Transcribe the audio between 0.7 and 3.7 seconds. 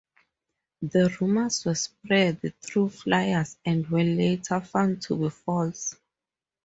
The rumors were spread through flyers